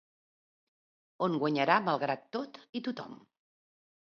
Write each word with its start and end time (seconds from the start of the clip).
On 1.27 1.35
guanyarà 1.45 1.75
malgrat 1.91 2.25
tot 2.39 2.59
i 2.81 2.85
tothom. 2.89 3.17